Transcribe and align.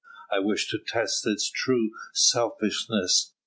I 0.31 0.39
wished 0.39 0.71
to 0.71 0.79
test 0.79 1.27
its 1.27 1.47
true 1.47 1.91
selflessness. 2.11 3.33